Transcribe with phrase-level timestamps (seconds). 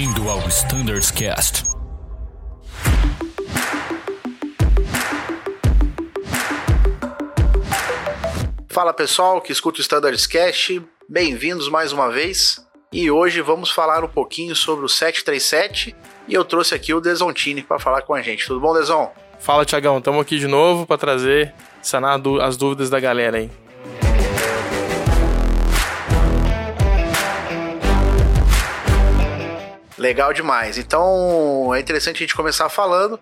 [0.00, 1.62] Bem-vindo ao Standards Cast.
[8.66, 12.66] Fala pessoal que escuta o Standards Cast, bem-vindos mais uma vez.
[12.90, 15.94] E hoje vamos falar um pouquinho sobre o 737
[16.26, 18.46] e eu trouxe aqui o Desontini para falar com a gente.
[18.46, 19.12] Tudo bom, Deson?
[19.38, 19.98] Fala, Tiagão.
[19.98, 23.50] Estamos aqui de novo para trazer, sanar as dúvidas da galera aí.
[30.00, 30.78] Legal demais.
[30.78, 33.20] Então é interessante a gente começar falando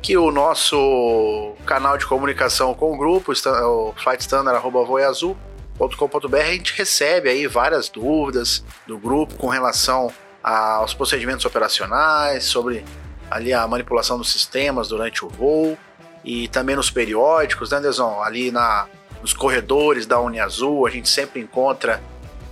[0.00, 7.48] que o nosso canal de comunicação com o grupo, o flightstandard.voiazul.com.br, a gente recebe aí
[7.48, 12.84] várias dúvidas do grupo com relação aos procedimentos operacionais, sobre
[13.28, 15.76] ali a manipulação dos sistemas durante o voo
[16.24, 18.22] e também nos periódicos, né, Anderson?
[18.22, 18.86] Ali na,
[19.20, 22.00] nos corredores da Uniazul, a gente sempre encontra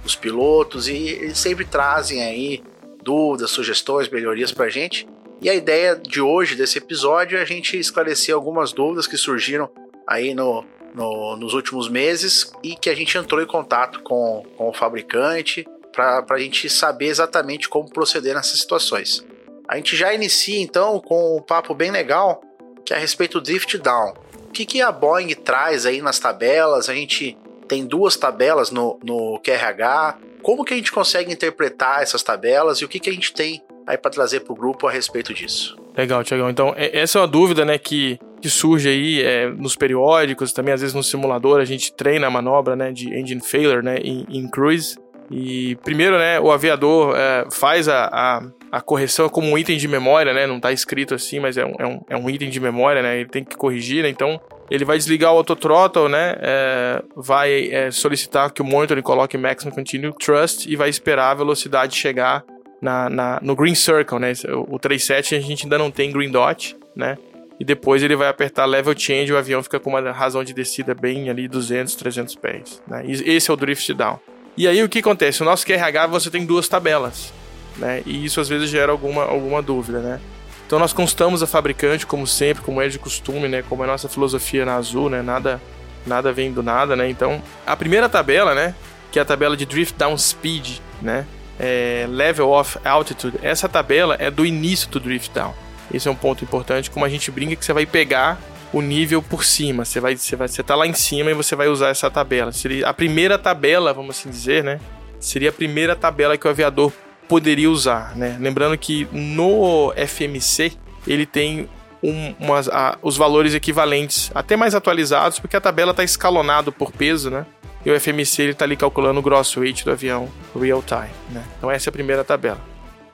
[0.04, 2.60] os pilotos e eles sempre trazem aí
[3.02, 5.08] dúvidas, sugestões, melhorias para a gente.
[5.40, 9.70] E a ideia de hoje, desse episódio, é a gente esclarecer algumas dúvidas que surgiram
[10.06, 14.68] aí no, no, nos últimos meses e que a gente entrou em contato com, com
[14.68, 19.24] o fabricante para a gente saber exatamente como proceder nessas situações.
[19.68, 22.42] A gente já inicia então com um papo bem legal
[22.88, 24.14] que é a respeito do drift down.
[24.48, 26.88] O que, que a Boeing traz aí nas tabelas?
[26.88, 27.36] A gente
[27.68, 30.16] tem duas tabelas no, no QRH.
[30.42, 33.62] Como que a gente consegue interpretar essas tabelas e o que, que a gente tem
[33.86, 35.76] aí para trazer para o grupo a respeito disso?
[35.96, 36.48] Legal, Tiagão.
[36.48, 40.80] Então, essa é uma dúvida né, que, que surge aí é, nos periódicos, também às
[40.80, 44.48] vezes no simulador, a gente treina a manobra né, de engine failure né, em, em
[44.48, 44.96] cruise.
[45.30, 49.86] E primeiro, né, o aviador é, faz a, a, a, correção como um item de
[49.86, 50.46] memória, né?
[50.46, 53.20] Não está escrito assim, mas é um, é, um, é um item de memória, né?
[53.20, 54.08] Ele tem que corrigir, né?
[54.08, 56.36] Então, ele vai desligar o autothrottle, né?
[56.40, 61.34] É, vai é, solicitar que o monitor coloque maximum continue trust e vai esperar a
[61.34, 62.44] velocidade chegar
[62.80, 64.32] na, na, no green circle, né?
[64.48, 67.16] O, o 37 a gente ainda não tem green dot, né?
[67.58, 70.54] E depois ele vai apertar level change e o avião fica com uma razão de
[70.54, 72.80] descida bem ali 200, 300 pés.
[72.86, 73.04] Né?
[73.08, 74.20] Esse é o drift down.
[74.56, 75.42] E aí o que acontece?
[75.42, 77.32] O nosso QRH você tem duas tabelas,
[77.76, 78.02] né?
[78.06, 80.20] E isso às vezes gera alguma, alguma dúvida, né?
[80.68, 83.64] Então nós constamos a fabricante, como sempre, como é de costume, né?
[83.66, 85.22] Como é a nossa filosofia na Azul, né?
[85.22, 85.58] Nada,
[86.06, 87.08] nada vem do nada, né?
[87.08, 88.74] Então, a primeira tabela, né?
[89.10, 91.24] Que é a tabela de Drift Down Speed, né?
[91.58, 93.38] É, level of Altitude.
[93.42, 95.54] Essa tabela é do início do Drift Down.
[95.90, 98.38] Esse é um ponto importante, como a gente brinca que você vai pegar
[98.70, 99.86] o nível por cima.
[99.86, 102.52] Você vai, você vai, você tá lá em cima e você vai usar essa tabela.
[102.52, 104.78] Seria a primeira tabela, vamos assim dizer, né?
[105.18, 106.92] Seria a primeira tabela que o aviador
[107.28, 108.36] poderia usar, né?
[108.40, 110.72] Lembrando que no FMC
[111.06, 111.68] ele tem
[112.02, 116.90] um, umas, a, os valores equivalentes, até mais atualizados, porque a tabela está escalonado por
[116.92, 117.46] peso, né?
[117.84, 120.28] E o FMC ele está ali calculando o gross weight do avião
[120.58, 121.44] real time, né?
[121.58, 122.60] Então essa é a primeira tabela.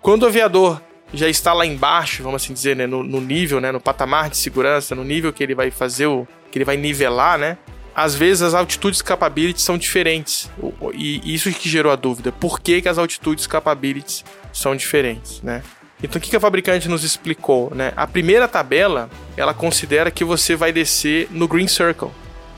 [0.00, 0.80] Quando o aviador
[1.12, 4.36] já está lá embaixo, vamos assim dizer, né, no, no, nível, né, no patamar de
[4.36, 7.58] segurança, no nível que ele vai fazer o que ele vai nivelar, né?
[7.94, 10.50] Às vezes as altitudes capabilities são diferentes.
[10.94, 12.32] E isso que gerou a dúvida.
[12.32, 15.62] Por que, que as altitudes capabilities são diferentes, né?
[16.02, 17.92] Então o que, que a fabricante nos explicou, né?
[17.96, 22.10] A primeira tabela, ela considera que você vai descer no green circle,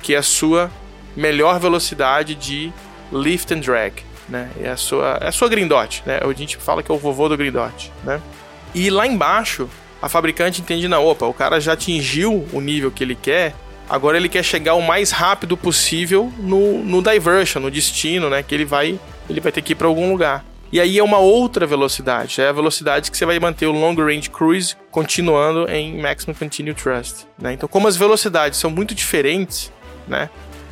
[0.02, 0.70] que é a sua
[1.14, 2.72] melhor velocidade de
[3.12, 4.50] lift and drag, né?
[4.60, 6.18] É a sua, é a sua green dot, né?
[6.22, 8.20] A gente fala que é o vovô do green dot, né?
[8.74, 9.68] E lá embaixo,
[10.02, 13.54] a fabricante entende, na opa, o cara já atingiu o nível que ele quer,
[13.88, 18.42] agora ele quer chegar o mais rápido possível no, no diversion, no destino, né?
[18.42, 18.98] Que ele vai,
[19.28, 20.44] ele vai ter que ir para algum lugar.
[20.72, 23.94] E aí é uma outra velocidade, é a velocidade que você vai manter o long
[23.94, 27.24] range cruise continuando em maximum continue thrust.
[27.38, 27.52] Né?
[27.52, 29.72] Então, como as velocidades são muito diferentes,
[30.08, 30.28] né?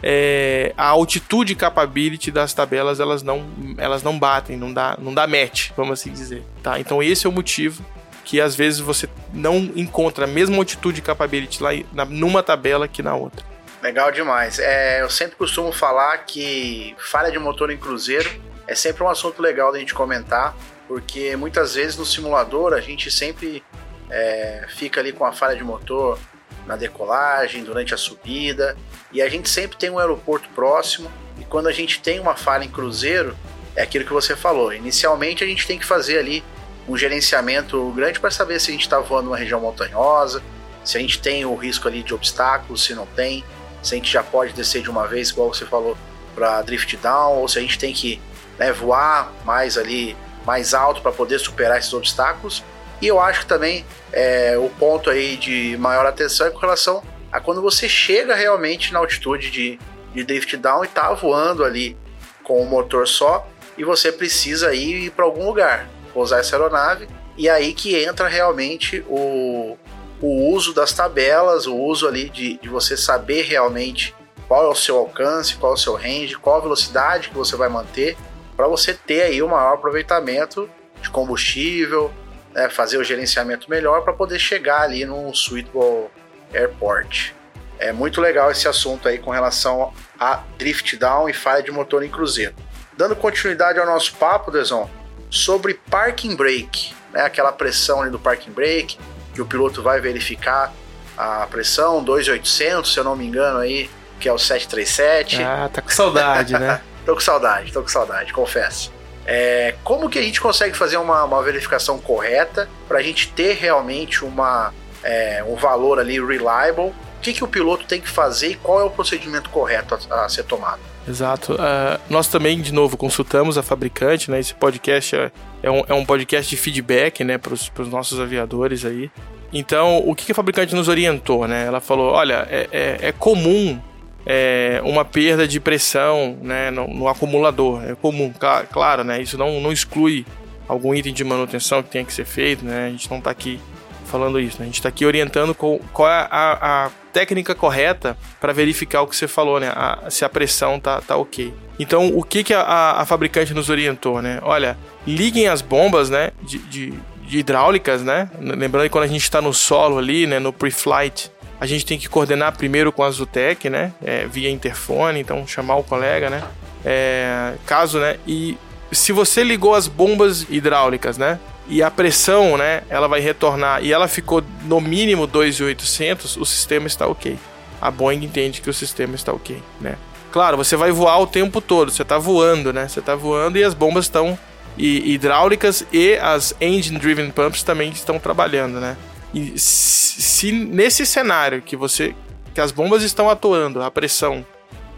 [0.07, 3.43] É, a altitude capability das tabelas elas não,
[3.79, 6.43] elas não batem, não dá, não dá match, vamos assim dizer.
[6.63, 6.79] Tá?
[6.79, 7.83] Então esse é o motivo
[8.25, 12.89] que às vezes você não encontra a mesma altitude e capability lá na, numa tabela
[12.89, 13.45] que na outra.
[13.83, 14.59] Legal demais.
[14.59, 18.31] É, eu sempre costumo falar que falha de motor em cruzeiro
[18.67, 20.57] é sempre um assunto legal da gente comentar,
[20.89, 23.63] porque muitas vezes no simulador a gente sempre
[24.11, 26.19] é, fica ali com a falha de motor
[26.67, 28.75] na decolagem, durante a subida,
[29.13, 32.65] e a gente sempre tem um aeroporto próximo, e quando a gente tem uma falha
[32.65, 33.37] em cruzeiro,
[33.77, 34.73] é aquilo que você falou.
[34.73, 36.43] Inicialmente a gente tem que fazer ali
[36.89, 40.43] um gerenciamento grande para saber se a gente está voando numa região montanhosa,
[40.85, 43.43] se a gente tem o risco ali de obstáculos, se não tem,
[43.83, 45.97] se a gente já pode descer de uma vez, igual você falou,
[46.35, 48.21] para drift down, ou se a gente tem que
[48.59, 52.63] né, voar mais ali, mais alto para poder superar esses obstáculos.
[53.01, 57.03] E eu acho que também é, o ponto aí de maior atenção é com relação
[57.33, 59.79] a quando você chega realmente na altitude de,
[60.15, 61.97] de drift down e está voando ali
[62.43, 63.47] com o motor só
[63.77, 69.05] e você precisa ir para algum lugar pousar essa aeronave E aí que entra realmente
[69.09, 69.77] o,
[70.23, 74.15] o uso das tabelas, o uso ali de, de você saber realmente
[74.49, 77.57] qual é o seu alcance, qual é o seu range, qual a velocidade que você
[77.57, 78.17] vai manter,
[78.57, 80.71] para você ter aí o maior aproveitamento
[81.03, 82.11] de combustível,
[82.53, 86.09] né, fazer o gerenciamento melhor para poder chegar ali num suitable
[86.53, 87.33] airport.
[87.79, 92.05] É muito legal esse assunto aí com relação a drift down e falha de motor
[92.05, 92.55] em cruzeiro.
[92.97, 94.89] Dando continuidade ao nosso papo, Deson,
[95.31, 98.99] sobre parking brake, né, aquela pressão ali do parking brake,
[99.35, 100.73] que o piloto vai verificar
[101.17, 105.43] a pressão, 2.800, se eu não me engano aí, que é o 737.
[105.43, 106.81] Ah, tá com saudade, né?
[107.05, 108.93] tô com saudade, tô com saudade, confesso.
[109.27, 113.55] É, como que a gente consegue fazer uma, uma verificação correta para a gente ter
[113.55, 114.73] realmente uma,
[115.03, 116.89] é, um valor ali reliable?
[116.89, 120.25] O que, que o piloto tem que fazer e qual é o procedimento correto a,
[120.25, 120.81] a ser tomado?
[121.07, 121.55] Exato.
[121.55, 124.41] Uh, nós também, de novo, consultamos a fabricante, né?
[124.41, 125.31] Esse podcast é,
[125.63, 129.11] é, um, é um podcast de feedback, né, para os nossos aviadores aí.
[129.53, 131.67] Então, o que, que a fabricante nos orientou, né?
[131.67, 133.79] Ela falou, olha, é, é, é comum
[134.27, 137.85] é, uma perda de pressão né, no, no, acumulador.
[137.85, 138.33] É comum,
[138.73, 139.21] claro, né?
[139.23, 140.27] Isso não, não exclui
[140.67, 142.87] algum item de manutenção que tenha que ser feito, né?
[142.87, 143.61] A gente não está aqui
[144.07, 144.65] falando isso, né?
[144.65, 149.07] A gente está aqui orientando qual, qual é a, a técnica correta para verificar o
[149.07, 149.73] que você falou, né?
[149.75, 151.55] A, se a pressão tá, tá ok.
[151.79, 154.41] Então, o que, que a, a fabricante nos orientou, né?
[154.43, 154.77] Olha,
[155.07, 156.33] liguem as bombas, né?
[156.43, 158.29] De, de, de hidráulicas, né?
[158.41, 160.41] Lembrando que quando a gente está no solo ali, né?
[160.41, 161.31] No pre-flight,
[161.61, 163.93] a gente tem que coordenar primeiro com a Zutec, né?
[164.05, 166.43] É, via interfone, então chamar o colega, né?
[166.85, 168.19] É, caso, né?
[168.27, 168.59] E
[168.91, 171.39] se você ligou as bombas hidráulicas, né?
[171.67, 172.83] E a pressão, né?
[172.89, 177.39] Ela vai retornar e ela ficou no mínimo 2.800, o sistema está ok.
[177.81, 179.97] A Boeing entende que o sistema está ok, né?
[180.31, 182.89] Claro, você vai voar o tempo todo, você está voando, né?
[182.89, 184.39] Você está voando e as bombas estão
[184.77, 188.97] hidráulicas e as engine driven pumps também estão trabalhando, né?
[189.33, 192.15] E se nesse cenário que você
[192.53, 194.45] que as bombas estão atuando, a pressão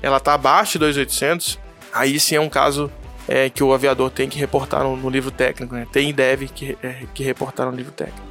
[0.03, 1.59] ela está abaixo de 2.800,
[1.93, 2.91] aí sim é um caso
[3.29, 5.87] é, que o aviador tem que reportar no, no livro técnico, né?
[5.91, 8.27] Tem e deve que, é, que reportar no livro técnico.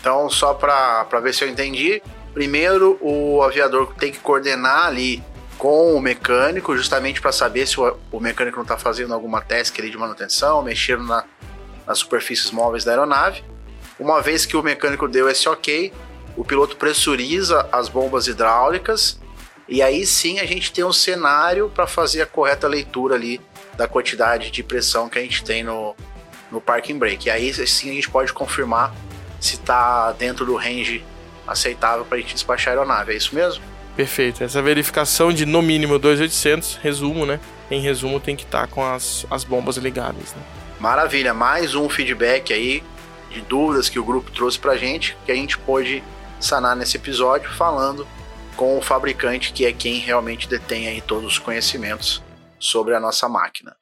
[0.00, 2.02] Então, só para ver se eu entendi,
[2.32, 5.22] primeiro o aviador tem que coordenar ali
[5.58, 9.78] com o mecânico, justamente para saber se o, o mecânico não está fazendo alguma task
[9.78, 11.24] ali de manutenção, mexendo na,
[11.86, 13.42] nas superfícies móveis da aeronave.
[13.98, 15.92] Uma vez que o mecânico deu esse ok,
[16.36, 19.18] o piloto pressuriza as bombas hidráulicas
[19.68, 23.40] e aí sim a gente tem um cenário para fazer a correta leitura ali
[23.78, 25.94] da quantidade de pressão que a gente tem no,
[26.50, 27.28] no parking brake.
[27.28, 28.92] E aí sim a gente pode confirmar
[29.40, 31.04] se está dentro do range
[31.46, 33.12] aceitável para a gente despachar a aeronave.
[33.12, 33.62] É isso mesmo?
[33.96, 34.42] Perfeito.
[34.42, 37.38] Essa verificação de no mínimo 2.800, resumo, né?
[37.70, 40.34] Em resumo, tem que estar tá com as, as bombas ligadas.
[40.34, 40.42] Né?
[40.80, 41.32] Maravilha.
[41.32, 42.82] Mais um feedback aí
[43.30, 46.02] de dúvidas que o grupo trouxe para a gente, que a gente pôde
[46.40, 48.06] sanar nesse episódio falando
[48.56, 52.22] com o fabricante, que é quem realmente detém aí todos os conhecimentos
[52.58, 53.76] sobre a nossa máquina.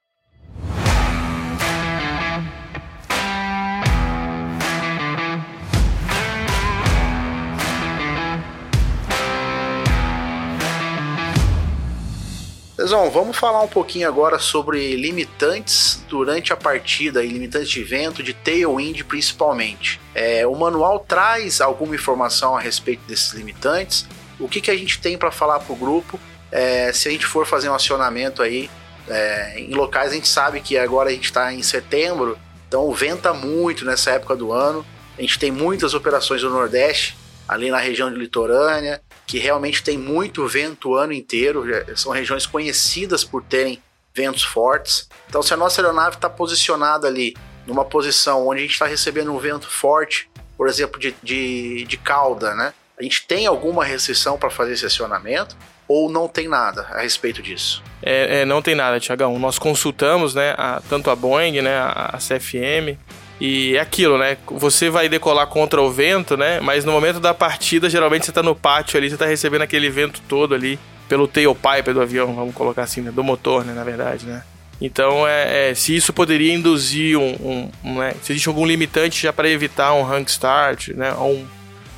[12.87, 18.23] Lesão, vamos falar um pouquinho agora sobre limitantes durante a partida e limitantes de vento,
[18.23, 19.99] de tailwind principalmente.
[20.15, 24.07] É, o manual traz alguma informação a respeito desses limitantes.
[24.39, 26.21] O que, que a gente tem para falar para o grupo?
[26.57, 28.71] É, se a gente for fazer um acionamento aí
[29.07, 33.35] é, em locais, a gente sabe que agora a gente está em setembro, então venta
[33.35, 34.85] muito nessa época do ano.
[35.19, 37.15] A gente tem muitas operações no Nordeste,
[37.47, 41.63] ali na região de litorânea, que realmente tem muito vento o ano inteiro,
[41.95, 43.83] são regiões conhecidas por terem
[44.15, 45.11] ventos fortes.
[45.29, 47.37] Então, se a nossa aeronave está posicionada ali
[47.67, 51.97] numa posição onde a gente está recebendo um vento forte, por exemplo, de, de, de
[51.99, 52.73] cauda, né?
[52.99, 55.55] A gente tem alguma restrição para fazer esse acionamento
[55.89, 57.83] ou não tem nada a respeito disso?
[58.03, 59.39] É, é não tem nada, Tiagão.
[59.39, 62.99] Nós consultamos, né, a, tanto a Boeing, né, a, a CFM,
[63.41, 64.39] e é aquilo, né?
[64.47, 66.59] Você vai decolar contra o vento, né?
[66.61, 69.91] Mas no momento da partida, geralmente você tá no pátio ali, você tá recebendo aquele
[69.91, 73.13] vento todo ali pelo tailpipe do avião, vamos colocar assim, né?
[73.13, 73.75] do motor, né?
[73.75, 74.43] Na verdade, né?
[74.81, 78.15] Então, é, é se isso poderia induzir um, um, um né?
[78.23, 81.13] se existe algum limitante já para evitar um rank start, né?
[81.15, 81.47] Ou um,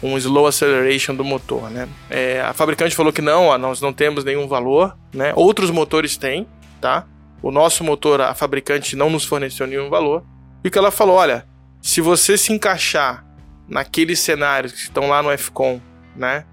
[0.03, 1.89] um slow acceleration do motor, né?
[2.09, 5.33] É, a fabricante falou que não, ó, nós não temos nenhum valor, né?
[5.35, 6.47] Outros motores têm,
[6.81, 7.07] tá?
[7.43, 10.25] O nosso motor, a fabricante não nos forneceu nenhum valor.
[10.63, 11.47] E que ela falou: olha,
[11.81, 13.25] se você se encaixar
[13.69, 15.81] naqueles cenários que estão lá no FCOM,
[16.17, 16.45] né?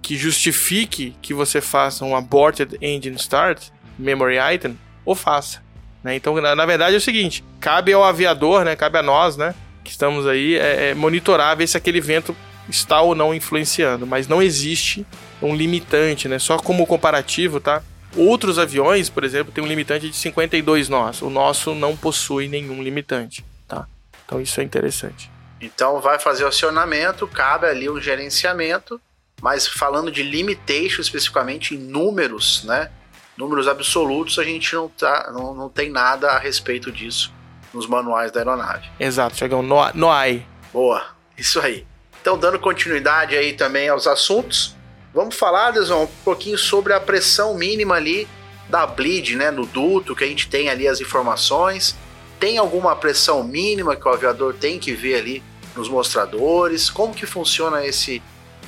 [0.00, 5.62] Que justifique que você faça um aborted engine start, memory item, ou faça.
[6.04, 6.14] Né?
[6.14, 8.76] Então, na, na, verdade é o seguinte: cabe ao aviador, né?
[8.76, 9.54] Cabe a nós, né?
[9.88, 12.36] que estamos aí é, é monitorar, ver se aquele vento
[12.68, 15.06] está ou não influenciando, mas não existe
[15.40, 16.38] um limitante, né?
[16.38, 17.82] Só como comparativo, tá?
[18.16, 21.22] Outros aviões, por exemplo, têm um limitante de 52 nós.
[21.22, 23.86] O nosso não possui nenhum limitante, tá?
[24.24, 25.30] Então isso é interessante.
[25.60, 29.00] Então vai fazer o acionamento, cabe ali um gerenciamento,
[29.40, 32.90] mas falando de limitation especificamente em números, né?
[33.36, 37.32] Números absolutos, a gente não, tá, não, não tem nada a respeito disso
[37.72, 38.88] nos manuais da aeronave.
[38.98, 40.44] Exato, Chegão, no, no AI.
[40.72, 41.04] Boa,
[41.36, 41.86] isso aí.
[42.20, 44.76] Então, dando continuidade aí também aos assuntos,
[45.14, 48.28] vamos falar, Deson, um pouquinho sobre a pressão mínima ali
[48.68, 51.96] da bleed, né, no duto, que a gente tem ali as informações.
[52.38, 55.42] Tem alguma pressão mínima que o aviador tem que ver ali
[55.74, 56.90] nos mostradores?
[56.90, 58.22] Como que funciona esse,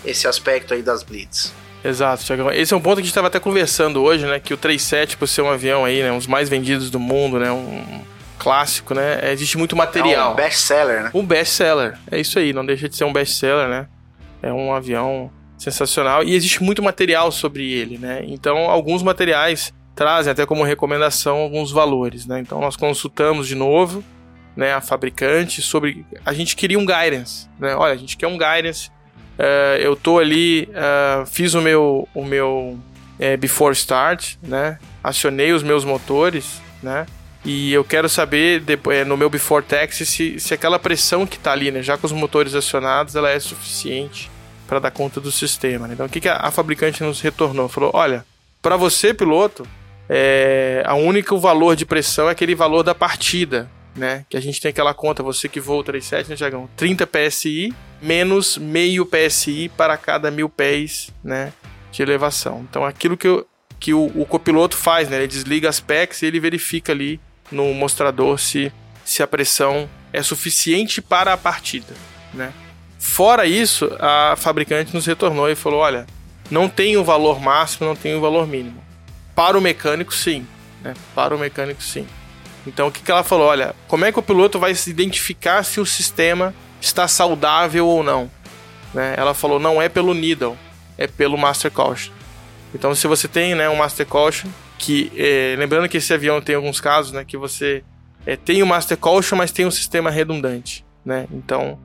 [0.04, 1.52] esse aspecto aí das bleeds?
[1.84, 2.50] Exato, Tiagão.
[2.50, 4.38] Esse é um ponto que a gente estava até conversando hoje, né?
[4.38, 6.12] Que o 37, por ser um avião aí, né?
[6.12, 7.50] Um dos mais vendidos do mundo, né?
[7.50, 8.02] Um
[8.40, 9.30] clássico, né?
[9.32, 10.30] Existe muito material.
[10.30, 11.10] É um best-seller, né?
[11.14, 11.98] Um best-seller.
[12.10, 13.86] É isso aí, não deixa de ser um best-seller, né?
[14.42, 18.22] É um avião sensacional e existe muito material sobre ele, né?
[18.26, 22.40] Então, alguns materiais trazem até como recomendação alguns valores, né?
[22.40, 24.02] Então, nós consultamos de novo,
[24.56, 27.76] né, a fabricante sobre a gente queria um guidance, né?
[27.76, 28.90] Olha, a gente quer um guidance
[29.40, 32.78] Uh, eu tô ali, uh, fiz o meu, o meu
[33.18, 34.78] é, before start, né?
[35.02, 37.06] Acionei os meus motores, né?
[37.44, 41.36] E eu quero saber depois, é, no meu before taxi se, se aquela pressão que
[41.36, 44.30] está ali, né, já com os motores acionados, ela é suficiente
[44.66, 45.88] para dar conta do sistema.
[45.88, 45.94] Né?
[45.94, 47.68] Então, o que, que a, a, fabricante nos retornou?
[47.68, 48.24] Falou: olha,
[48.60, 49.66] para você, piloto,
[50.08, 54.26] é, a único valor de pressão é aquele valor da partida, né?
[54.28, 56.68] Que a gente tem aquela conta, você que voa o 37, né, Tiagão?
[56.76, 61.52] 30 PSI menos meio PSI para cada mil pés, né?
[61.90, 62.64] De elevação.
[62.68, 63.46] Então, aquilo que, eu,
[63.78, 65.16] que o, o copiloto faz, né?
[65.16, 67.18] Ele desliga as PECs e ele verifica ali
[67.50, 68.72] no mostrador se,
[69.04, 71.94] se a pressão é suficiente para a partida,
[72.32, 72.52] né?
[72.98, 76.06] Fora isso, a fabricante nos retornou e falou: olha,
[76.50, 78.82] não tem o valor máximo, não tem o valor mínimo.
[79.34, 80.46] Para o mecânico, sim.
[80.82, 80.94] Né?
[81.14, 82.06] Para o mecânico, sim.
[82.66, 83.46] Então, o que, que ela falou?
[83.46, 88.02] Olha, como é que o piloto vai se identificar se o sistema está saudável ou
[88.02, 88.30] não?
[88.92, 89.14] Né?
[89.16, 90.58] Ela falou: não é pelo needle,
[90.98, 92.12] é pelo master caution.
[92.74, 94.48] Então, se você tem né, um master caution,
[94.80, 97.84] que é, lembrando que esse avião tem alguns casos, né, que você
[98.24, 101.26] é, tem o master caution, mas tem um sistema redundante, né?
[101.30, 101.78] Então,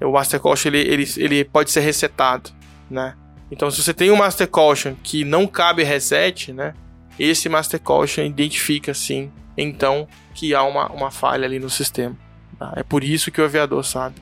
[0.00, 2.50] o master caution ele, ele, ele pode ser resetado,
[2.88, 3.14] né?
[3.50, 6.72] Então, se você tem um master caution que não cabe reset, né?
[7.18, 12.16] Esse master caution identifica sim então que há uma, uma falha ali no sistema.
[12.58, 12.74] Tá?
[12.76, 14.16] É por isso que o aviador sabe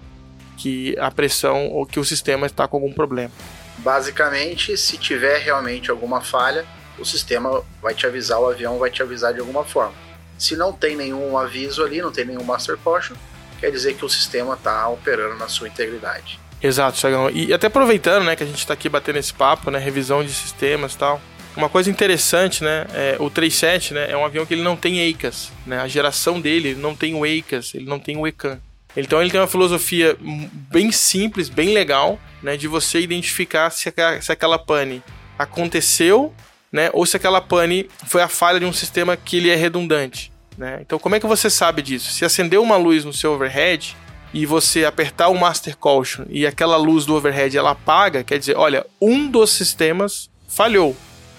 [0.56, 3.32] que a pressão ou que o sistema está com algum problema.
[3.78, 6.64] Basicamente, se tiver realmente alguma falha,
[6.98, 9.94] o sistema vai te avisar, o avião vai te avisar de alguma forma.
[10.38, 13.14] Se não tem nenhum aviso ali, não tem nenhum master caution,
[13.60, 16.38] quer dizer que o sistema está operando na sua integridade.
[16.62, 17.30] Exato, Chagão.
[17.30, 20.32] E até aproveitando, né, que a gente está aqui batendo esse papo, né, revisão de
[20.32, 21.20] sistemas e tal.
[21.56, 22.86] Uma coisa interessante, né?
[22.92, 25.52] É, o 37 né, é um avião que ele não tem EICAS.
[25.64, 25.78] Né?
[25.78, 28.58] A geração dele não tem o EICAS, ele não tem o ECAN.
[28.96, 32.56] Então ele tem uma filosofia bem simples, bem legal, né?
[32.56, 35.02] De você identificar se, se aquela pane
[35.38, 36.32] aconteceu,
[36.74, 36.90] né?
[36.92, 40.30] Ou se aquela pane foi a falha de um sistema que ele é redundante.
[40.58, 40.80] Né?
[40.82, 42.12] Então como é que você sabe disso?
[42.12, 43.96] Se acendeu uma luz no seu overhead
[44.32, 48.56] e você apertar o Master Caution e aquela luz do overhead ela apaga, quer dizer,
[48.56, 50.94] olha, um dos sistemas falhou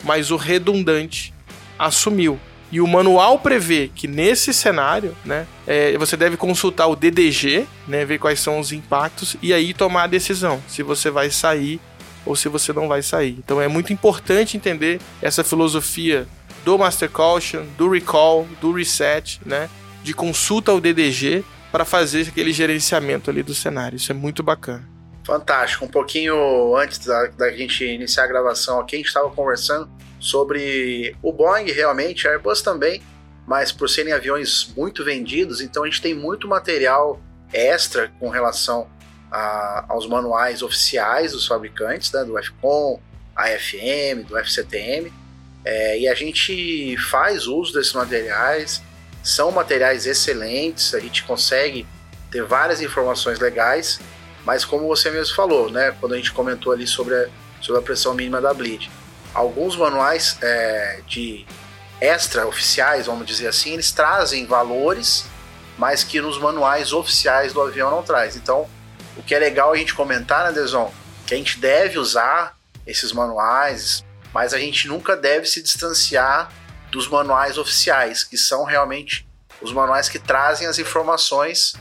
[0.06, 1.34] mas o redundante
[1.78, 2.40] assumiu.
[2.72, 8.06] E o manual prevê que nesse cenário, né, é, você deve consultar o DDG, né,
[8.06, 11.80] ver quais são os impactos e aí tomar a decisão se você vai sair
[12.26, 13.36] ou se você não vai sair.
[13.38, 16.28] Então é muito importante entender essa filosofia
[16.64, 19.70] do Master Caution, do Recall, do Reset, né,
[20.04, 23.98] de consulta ao DDG para fazer aquele gerenciamento ali do cenário.
[23.98, 24.88] Isso é muito bacana.
[25.26, 25.86] Fantástico.
[25.86, 29.90] Um pouquinho antes da, da gente iniciar a gravação aqui, a gente estava conversando
[30.20, 33.02] sobre o Boeing, realmente, a Airbus também,
[33.46, 37.20] mas por serem aviões muito vendidos, então a gente tem muito material
[37.54, 38.88] extra com relação
[39.36, 43.00] a, aos manuais oficiais dos fabricantes, né, do FCOM,
[43.36, 45.12] AFM, do FCTM,
[45.64, 48.82] é, e a gente faz uso desses materiais,
[49.24, 51.86] são materiais excelentes, a gente consegue
[52.32, 54.00] ter várias informações legais
[54.46, 57.28] mas como você mesmo falou, né, quando a gente comentou ali sobre a,
[57.60, 58.92] sobre a pressão mínima da bleed,
[59.34, 61.46] alguns manuais é, de
[62.00, 65.26] extra oficiais, vamos dizer assim, eles trazem valores,
[65.78, 68.36] mas que nos manuais oficiais do avião não traz.
[68.36, 68.70] Então,
[69.18, 70.94] o que é legal a gente comentar, né, Deson,
[71.26, 72.56] que a gente deve usar
[72.86, 74.04] esses manuais,
[74.34, 76.52] mas a gente nunca deve se distanciar
[76.92, 79.28] dos manuais oficiais, que são realmente
[79.62, 81.74] os manuais que trazem as informações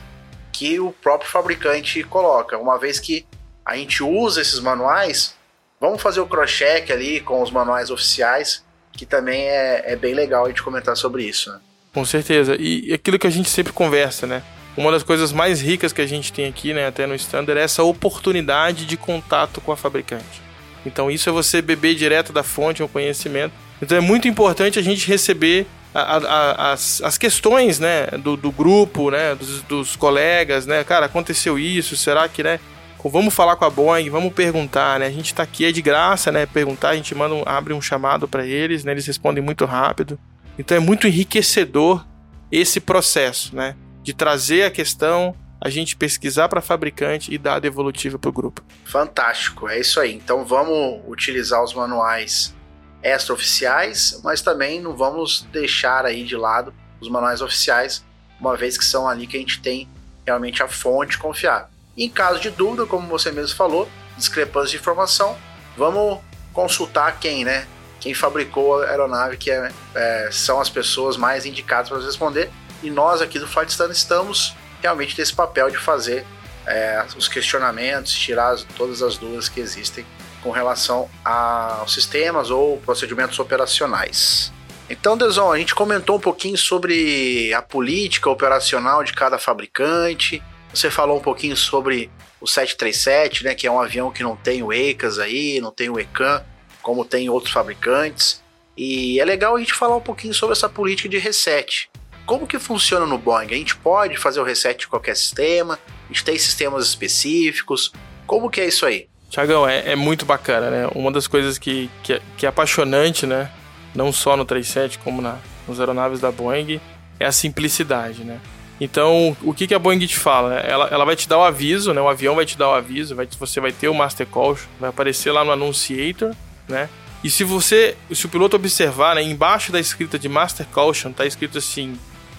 [0.51, 2.57] que o próprio fabricante coloca.
[2.57, 3.25] Uma vez que
[3.65, 5.35] a gente usa esses manuais,
[5.79, 8.63] vamos fazer o cross-check ali com os manuais oficiais,
[8.93, 11.51] que também é, é bem legal a gente comentar sobre isso.
[11.51, 11.59] Né?
[11.93, 12.55] Com certeza.
[12.57, 14.41] E aquilo que a gente sempre conversa, né?
[14.77, 17.63] Uma das coisas mais ricas que a gente tem aqui, né, até no standard, é
[17.63, 20.41] essa oportunidade de contato com a fabricante.
[20.85, 23.53] Então isso é você beber direto da fonte um conhecimento.
[23.81, 28.51] Então é muito importante a gente receber a, a, as, as questões, né, do, do
[28.51, 32.59] grupo, né, dos, dos, colegas, né, cara, aconteceu isso, será que, né,
[33.01, 36.33] vamos falar com a Boeing, vamos perguntar, né, a gente tá aqui é de graça,
[36.33, 39.63] né, perguntar, a gente manda um, abre um chamado para eles, né, eles respondem muito
[39.63, 40.19] rápido.
[40.59, 42.05] Então é muito enriquecedor
[42.51, 47.59] esse processo, né, de trazer a questão, a gente pesquisar para fabricante e dar a
[47.59, 48.61] devolutiva para o grupo.
[48.83, 50.13] Fantástico, é isso aí.
[50.13, 52.53] Então vamos utilizar os manuais
[53.01, 56.71] extraoficiais, mas também não vamos deixar aí de lado
[57.01, 58.05] os manuais oficiais,
[58.39, 59.89] uma vez que são ali que a gente tem
[60.23, 61.67] realmente a fonte confiável.
[61.97, 65.35] Em caso de dúvida, como você mesmo falou, discrepância de informação,
[65.75, 66.19] vamos
[66.53, 67.65] consultar quem, né?
[67.99, 72.51] Quem fabricou a aeronave, que é, é, são as pessoas mais indicadas para responder.
[72.83, 76.25] E nós aqui do Flight Stand estamos realmente nesse papel de fazer
[76.67, 80.05] é, os questionamentos, tirar todas as dúvidas que existem
[80.41, 84.51] com relação aos sistemas ou procedimentos operacionais.
[84.87, 90.43] Então, Deson, a gente comentou um pouquinho sobre a política operacional de cada fabricante.
[90.71, 94.61] Você falou um pouquinho sobre o 737, né, que é um avião que não tem
[94.61, 96.43] o ECAS aí, não tem o ECAN,
[96.83, 98.43] como tem outros fabricantes.
[98.77, 101.89] E é legal a gente falar um pouquinho sobre essa política de reset.
[102.25, 103.47] Como que funciona no Boeing?
[103.51, 105.79] A gente pode fazer o reset de qualquer sistema?
[106.05, 107.91] A gente tem sistemas específicos?
[108.25, 109.07] Como que é isso aí?
[109.29, 110.89] Tiagão, é, é, muito bacana, né?
[110.95, 113.51] Uma das coisas que, que, é, que é apaixonante, né?
[113.93, 116.79] Não só no 37, como na, nas aeronaves da Boeing,
[117.19, 118.39] é a simplicidade, né?
[118.81, 120.55] Então, o que, que a Boeing te fala?
[120.55, 122.01] Ela, ela vai te dar o aviso, né?
[122.01, 124.89] O avião vai te dar o aviso, vai, você vai ter o Master Call, vai
[124.89, 126.35] aparecer lá no Annunciator,
[126.67, 126.89] né?
[127.23, 131.25] E se você, se o piloto observar, né, embaixo da escrita de Master Caution tá
[131.25, 131.97] escrito assim,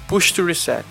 [0.09, 0.85] Push to Reset.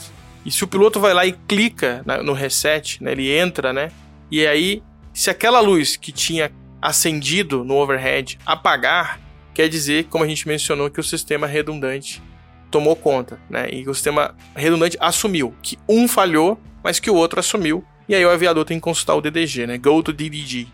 [0.45, 3.91] E se o piloto vai lá e clica no reset, né, ele entra, né?
[4.29, 4.83] E aí
[5.15, 6.51] se aquela luz que tinha
[6.81, 9.19] acendido no overhead apagar,
[9.53, 12.21] quer dizer, como a gente mencionou, que o sistema redundante
[12.69, 13.69] tomou conta, né?
[13.71, 17.83] E o sistema redundante assumiu que um falhou, mas que o outro assumiu.
[18.09, 19.77] E aí o aviador tem que consultar o DDG, né?
[19.77, 20.67] Go to DDG.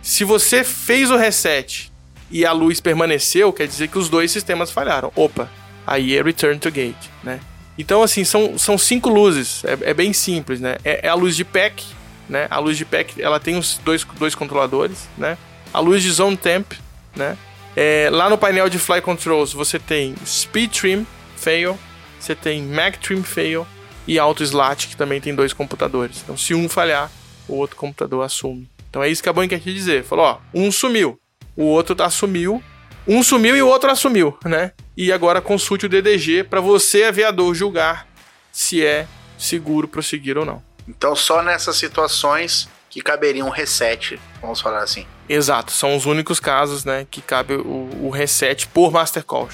[0.00, 1.92] Se você fez o reset
[2.30, 5.12] e a luz permaneceu, quer dizer que os dois sistemas falharam.
[5.14, 5.50] Opa,
[5.86, 7.38] aí é return to gate, né?
[7.82, 9.64] Então, assim, são, são cinco luzes.
[9.64, 10.76] É, é bem simples, né?
[10.84, 11.84] É, é a luz de PEC,
[12.28, 12.46] né?
[12.48, 15.36] A luz de pack, ela tem os dois, dois controladores, né?
[15.74, 16.72] A luz de zone temp,
[17.16, 17.36] né?
[17.74, 21.78] É, lá no painel de fly controls você tem speed trim fail,
[22.20, 23.66] você tem mag trim fail
[24.06, 26.20] e auto slat que também tem dois computadores.
[26.22, 27.10] Então se um falhar,
[27.48, 28.68] o outro computador assume.
[28.88, 30.04] Então é isso que a Boeing dizer.
[30.04, 31.18] Falou, ó, um sumiu,
[31.56, 32.62] o outro assumiu,
[33.08, 34.72] um sumiu e o outro assumiu, né?
[34.96, 38.06] E agora consulte o DDG para você aviador julgar
[38.52, 39.06] se é
[39.38, 40.62] seguro prosseguir ou não.
[40.86, 45.06] Então, só nessas situações que caberia um reset, vamos falar assim.
[45.28, 49.48] Exato, são os únicos casos, né, que cabe o, o reset por Master Call,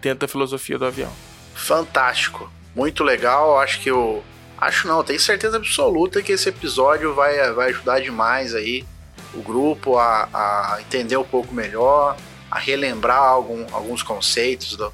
[0.00, 1.12] dentro da filosofia do avião.
[1.54, 3.58] Fantástico, muito legal.
[3.58, 4.22] Acho que eu
[4.58, 8.84] acho não, tenho certeza absoluta que esse episódio vai, vai ajudar demais aí
[9.34, 12.16] o grupo a, a entender um pouco melhor,
[12.54, 14.92] a relembrar algum, alguns conceitos do,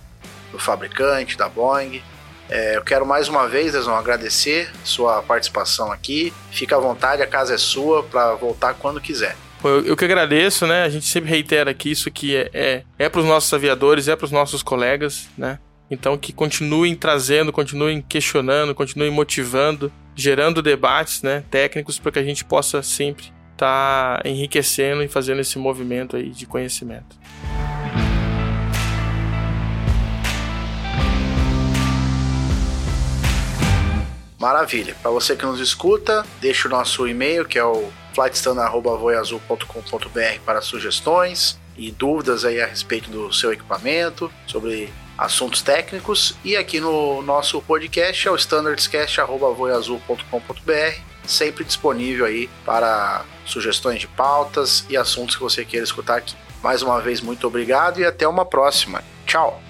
[0.50, 2.02] do fabricante, da Boeing.
[2.48, 6.32] É, eu quero mais uma vez, Desão, agradecer sua participação aqui.
[6.50, 9.36] Fica à vontade, a casa é sua para voltar quando quiser.
[9.62, 10.84] Eu, eu, que agradeço, né?
[10.84, 14.16] A gente sempre reitera que isso aqui é, é, é para os nossos aviadores, é
[14.16, 15.58] para os nossos colegas, né?
[15.90, 22.24] Então que continuem trazendo, continuem questionando, continuem motivando, gerando debates, né, técnicos para que a
[22.24, 27.19] gente possa sempre estar tá enriquecendo e fazendo esse movimento aí de conhecimento.
[34.40, 34.96] Maravilha.
[35.02, 41.60] Para você que nos escuta, deixa o nosso e-mail, que é o flightstandard.voiazul.com.br para sugestões
[41.76, 46.34] e dúvidas aí a respeito do seu equipamento, sobre assuntos técnicos.
[46.42, 54.86] E aqui no nosso podcast é o standardscast.voiazul.com.br, sempre disponível aí para sugestões de pautas
[54.88, 56.34] e assuntos que você queira escutar aqui.
[56.62, 59.04] Mais uma vez, muito obrigado e até uma próxima.
[59.26, 59.69] Tchau!